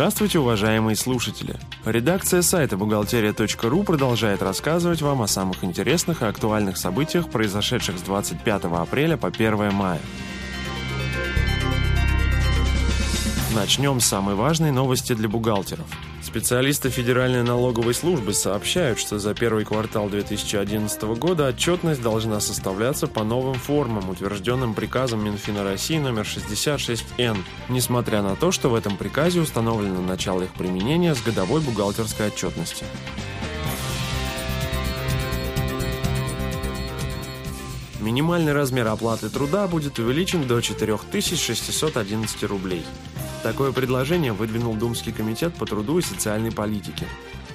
Здравствуйте, 0.00 0.38
уважаемые 0.38 0.96
слушатели! 0.96 1.56
Редакция 1.84 2.40
сайта 2.40 2.78
бухгалтерия.ру 2.78 3.82
продолжает 3.82 4.40
рассказывать 4.40 5.02
вам 5.02 5.20
о 5.20 5.26
самых 5.26 5.62
интересных 5.62 6.22
и 6.22 6.24
актуальных 6.24 6.78
событиях, 6.78 7.28
произошедших 7.28 7.98
с 7.98 8.00
25 8.00 8.64
апреля 8.64 9.18
по 9.18 9.28
1 9.28 9.74
мая. 9.74 10.00
Начнем 13.54 13.98
с 13.98 14.06
самой 14.06 14.36
важной 14.36 14.70
новости 14.70 15.12
для 15.12 15.28
бухгалтеров. 15.28 15.86
Специалисты 16.22 16.88
Федеральной 16.88 17.42
налоговой 17.42 17.94
службы 17.94 18.32
сообщают, 18.32 19.00
что 19.00 19.18
за 19.18 19.34
первый 19.34 19.64
квартал 19.64 20.08
2011 20.08 21.02
года 21.18 21.48
отчетность 21.48 22.00
должна 22.00 22.38
составляться 22.38 23.08
по 23.08 23.24
новым 23.24 23.54
формам, 23.54 24.08
утвержденным 24.08 24.74
приказом 24.74 25.24
Минфина 25.24 25.64
России 25.64 25.98
номер 25.98 26.22
66Н, 26.22 27.38
несмотря 27.68 28.22
на 28.22 28.36
то, 28.36 28.52
что 28.52 28.68
в 28.68 28.74
этом 28.76 28.96
приказе 28.96 29.40
установлено 29.40 30.00
начало 30.00 30.42
их 30.42 30.52
применения 30.54 31.16
с 31.16 31.20
годовой 31.20 31.60
бухгалтерской 31.60 32.28
отчетности. 32.28 32.84
Минимальный 38.00 38.54
размер 38.54 38.88
оплаты 38.88 39.28
труда 39.28 39.68
будет 39.68 39.98
увеличен 39.98 40.46
до 40.46 40.62
4611 40.62 42.44
рублей. 42.44 42.82
Такое 43.42 43.72
предложение 43.72 44.32
выдвинул 44.32 44.74
Думский 44.74 45.12
комитет 45.12 45.54
по 45.54 45.66
труду 45.66 45.98
и 45.98 46.02
социальной 46.02 46.50
политике. 46.50 47.06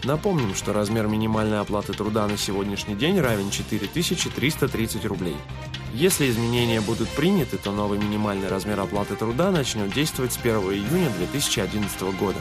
Напомним, 0.04 0.54
что 0.54 0.72
размер 0.72 1.08
минимальной 1.08 1.60
оплаты 1.60 1.94
труда 1.94 2.28
на 2.28 2.38
сегодняшний 2.38 2.94
день 2.94 3.20
равен 3.20 3.50
4330 3.50 5.06
рублей. 5.06 5.36
Если 5.96 6.30
изменения 6.30 6.80
будут 6.80 7.10
приняты, 7.10 7.58
то 7.58 7.72
новый 7.72 7.98
минимальный 7.98 8.48
размер 8.48 8.80
оплаты 8.80 9.16
труда 9.16 9.50
начнет 9.50 9.92
действовать 9.94 10.34
с 10.34 10.38
1 10.38 10.58
июня 10.58 11.10
2011 11.18 12.02
года. 12.20 12.40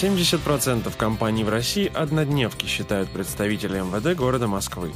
Семьдесят 0.00 0.40
процентов 0.40 0.96
компаний 0.96 1.44
в 1.44 1.50
России 1.50 1.86
однодневки 1.86 2.64
считают 2.64 3.10
представители 3.10 3.80
МВД 3.80 4.16
города 4.16 4.46
Москвы. 4.46 4.94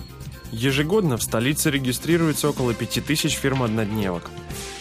Ежегодно 0.50 1.18
в 1.18 1.22
столице 1.22 1.70
регистрируется 1.70 2.48
около 2.48 2.72
5000 2.72 3.34
фирм-однодневок. 3.34 4.30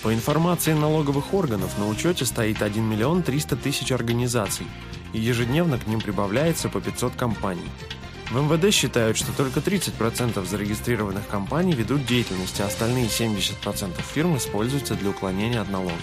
По 0.02 0.14
информации 0.14 0.72
налоговых 0.72 1.34
органов, 1.34 1.78
на 1.78 1.90
учете 1.90 2.24
стоит 2.24 2.62
1 2.62 2.82
миллион 2.82 3.22
300 3.22 3.58
тысяч 3.58 3.92
организаций, 3.92 4.66
и 5.12 5.20
ежедневно 5.20 5.78
к 5.78 5.88
ним 5.88 6.00
прибавляется 6.00 6.70
по 6.70 6.80
500 6.80 7.16
компаний. 7.16 7.70
В 8.32 8.42
МВД 8.42 8.74
считают, 8.74 9.18
что 9.18 9.34
только 9.34 9.60
30% 9.60 10.48
зарегистрированных 10.48 11.28
компаний 11.28 11.74
ведут 11.74 12.06
деятельность, 12.06 12.62
а 12.62 12.68
остальные 12.68 13.08
70% 13.08 13.92
фирм 14.14 14.38
используются 14.38 14.96
для 14.96 15.10
уклонения 15.10 15.60
от 15.60 15.70
налогов. 15.70 16.00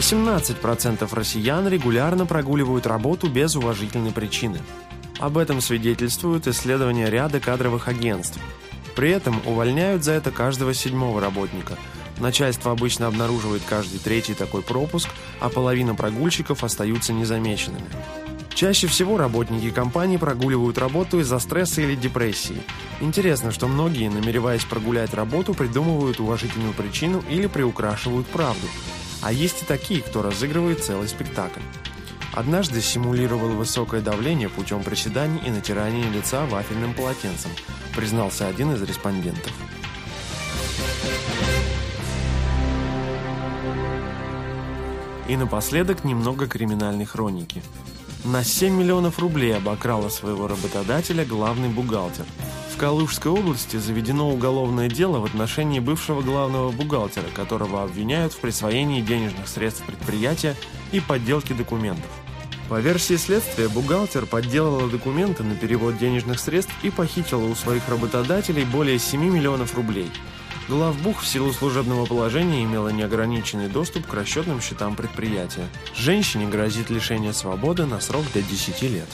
18% 0.00 1.14
россиян 1.14 1.68
регулярно 1.68 2.24
прогуливают 2.24 2.86
работу 2.86 3.28
без 3.28 3.54
уважительной 3.54 4.12
причины. 4.12 4.58
Об 5.18 5.36
этом 5.36 5.60
свидетельствуют 5.60 6.46
исследования 6.46 7.10
ряда 7.10 7.38
кадровых 7.38 7.86
агентств. 7.86 8.40
При 8.96 9.10
этом 9.10 9.42
увольняют 9.44 10.02
за 10.02 10.12
это 10.12 10.30
каждого 10.30 10.72
седьмого 10.72 11.20
работника. 11.20 11.76
Начальство 12.18 12.72
обычно 12.72 13.08
обнаруживает 13.08 13.60
каждый 13.68 13.98
третий 13.98 14.32
такой 14.32 14.62
пропуск, 14.62 15.10
а 15.38 15.50
половина 15.50 15.94
прогульщиков 15.94 16.64
остаются 16.64 17.12
незамеченными. 17.12 17.84
Чаще 18.54 18.86
всего 18.86 19.18
работники 19.18 19.68
компании 19.70 20.16
прогуливают 20.16 20.78
работу 20.78 21.20
из-за 21.20 21.38
стресса 21.38 21.82
или 21.82 21.94
депрессии. 21.94 22.62
Интересно, 23.02 23.52
что 23.52 23.68
многие, 23.68 24.08
намереваясь 24.08 24.64
прогулять 24.64 25.12
работу, 25.12 25.52
придумывают 25.52 26.20
уважительную 26.20 26.72
причину 26.72 27.22
или 27.28 27.46
приукрашивают 27.46 28.26
правду. 28.28 28.66
А 29.22 29.32
есть 29.32 29.62
и 29.62 29.66
такие, 29.66 30.00
кто 30.00 30.22
разыгрывает 30.22 30.82
целый 30.82 31.08
спектакль. 31.08 31.60
Однажды 32.32 32.80
симулировал 32.80 33.50
высокое 33.50 34.00
давление 34.00 34.48
путем 34.48 34.82
приседаний 34.82 35.40
и 35.44 35.50
натирания 35.50 36.08
лица 36.10 36.46
вафельным 36.46 36.94
полотенцем, 36.94 37.50
признался 37.94 38.46
один 38.46 38.72
из 38.72 38.82
респондентов. 38.82 39.52
И 45.28 45.36
напоследок 45.36 46.04
немного 46.04 46.46
криминальной 46.46 47.04
хроники. 47.04 47.62
На 48.24 48.44
7 48.44 48.74
миллионов 48.74 49.18
рублей 49.18 49.56
обокрала 49.56 50.08
своего 50.08 50.46
работодателя 50.46 51.24
главный 51.24 51.68
бухгалтер. 51.68 52.26
Калужской 52.80 53.30
области 53.30 53.76
заведено 53.76 54.30
уголовное 54.30 54.88
дело 54.88 55.18
в 55.18 55.26
отношении 55.26 55.80
бывшего 55.80 56.22
главного 56.22 56.70
бухгалтера, 56.70 57.26
которого 57.34 57.82
обвиняют 57.82 58.32
в 58.32 58.38
присвоении 58.38 59.02
денежных 59.02 59.48
средств 59.48 59.84
предприятия 59.84 60.56
и 60.90 60.98
подделке 60.98 61.52
документов. 61.52 62.10
По 62.70 62.80
версии 62.80 63.16
следствия, 63.16 63.68
бухгалтер 63.68 64.24
подделала 64.24 64.88
документы 64.88 65.42
на 65.42 65.56
перевод 65.56 65.98
денежных 65.98 66.40
средств 66.40 66.72
и 66.82 66.88
похитила 66.88 67.44
у 67.44 67.54
своих 67.54 67.86
работодателей 67.86 68.64
более 68.64 68.98
7 68.98 69.20
миллионов 69.22 69.74
рублей. 69.74 70.10
Главбух 70.66 71.20
в 71.20 71.26
силу 71.26 71.52
служебного 71.52 72.06
положения 72.06 72.64
имела 72.64 72.88
неограниченный 72.88 73.68
доступ 73.68 74.06
к 74.06 74.14
расчетным 74.14 74.62
счетам 74.62 74.96
предприятия. 74.96 75.68
Женщине 75.94 76.46
грозит 76.46 76.88
лишение 76.88 77.34
свободы 77.34 77.84
на 77.84 78.00
срок 78.00 78.24
до 78.32 78.40
10 78.40 78.80
лет. 78.84 79.08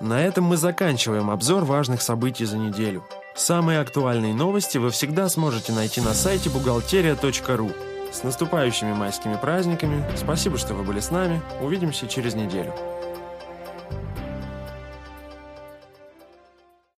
На 0.00 0.24
этом 0.24 0.44
мы 0.44 0.56
заканчиваем 0.56 1.30
обзор 1.30 1.64
важных 1.64 2.02
событий 2.02 2.44
за 2.44 2.56
неделю. 2.56 3.04
Самые 3.34 3.80
актуальные 3.80 4.32
новости 4.32 4.78
вы 4.78 4.90
всегда 4.90 5.28
сможете 5.28 5.72
найти 5.72 6.00
на 6.00 6.14
сайте 6.14 6.50
бухгалтерия.ру. 6.50 7.70
С 8.12 8.22
наступающими 8.22 8.92
майскими 8.92 9.34
праздниками. 9.34 10.04
Спасибо, 10.16 10.56
что 10.56 10.74
вы 10.74 10.84
были 10.84 11.00
с 11.00 11.10
нами. 11.10 11.42
Увидимся 11.60 12.06
через 12.06 12.34
неделю. 12.34 12.72